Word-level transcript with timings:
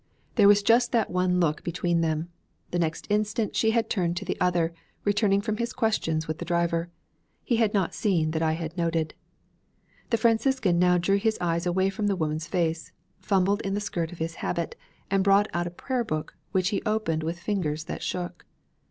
There 0.33 0.47
was 0.47 0.63
just 0.63 0.91
that 0.93 1.11
one 1.11 1.39
look 1.39 1.63
between 1.63 2.01
them. 2.01 2.29
The 2.71 2.79
next 2.79 3.05
instant 3.11 3.55
she 3.55 3.69
had 3.69 3.87
turned 3.87 4.17
to 4.17 4.25
the 4.25 4.35
other, 4.41 4.73
returning 5.03 5.41
from 5.41 5.57
his 5.57 5.73
questions 5.73 6.27
with 6.27 6.39
the 6.39 6.43
driver. 6.43 6.89
He 7.43 7.57
had 7.57 7.71
not 7.75 7.93
seen 7.93 8.31
the 8.31 8.37
look 8.37 8.39
that 8.39 8.41
I 8.41 8.53
had 8.53 8.75
noted. 8.75 9.13
The 10.09 10.17
Franciscan 10.17 10.79
now 10.79 10.97
drew 10.97 11.17
his 11.17 11.37
eyes 11.39 11.67
away 11.67 11.91
from 11.91 12.07
the 12.07 12.15
woman's 12.15 12.47
face, 12.47 12.91
fumbled 13.19 13.61
in 13.61 13.75
the 13.75 13.79
skirt 13.79 14.11
of 14.11 14.17
his 14.17 14.33
habit, 14.41 14.75
and 15.11 15.23
brought 15.23 15.47
out 15.53 15.67
a 15.67 15.69
prayer 15.69 16.03
book 16.03 16.35
which 16.51 16.69
he 16.69 16.81
opened 16.83 17.21
with 17.21 17.37
fingers 17.37 17.83
that 17.83 18.01
shook. 18.01 18.47